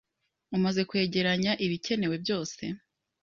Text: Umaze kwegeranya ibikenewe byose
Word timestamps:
Umaze 0.57 0.81
kwegeranya 0.89 1.51
ibikenewe 1.65 2.15
byose 2.23 2.63